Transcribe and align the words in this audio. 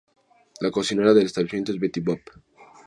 La 0.61 0.71
cocinera 0.71 1.13
del 1.13 1.27
establecimiento 1.27 1.71
es 1.73 1.79
Betty 1.79 1.99
Boop. 1.99 2.21